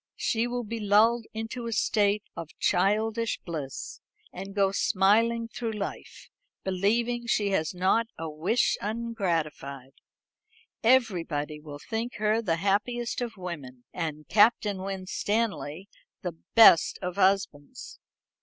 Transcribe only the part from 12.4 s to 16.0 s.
the happiest of women, and Captain Winstanley